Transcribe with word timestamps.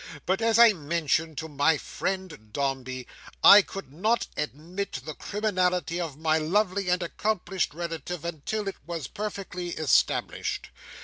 But 0.25 0.41
as 0.41 0.57
I 0.57 0.73
mentioned 0.73 1.37
to 1.37 1.47
my 1.47 1.77
friend 1.77 2.49
Dombey, 2.51 3.05
I 3.43 3.61
could 3.61 3.93
not 3.93 4.25
admit 4.35 4.93
the 4.93 5.13
criminality 5.13 6.01
of 6.01 6.17
my 6.17 6.39
lovely 6.39 6.89
and 6.89 7.03
accomplished 7.03 7.75
relative 7.75 8.25
until 8.25 8.67
it 8.67 8.77
was 8.87 9.05
perfectly 9.05 9.67
established. 9.73 10.71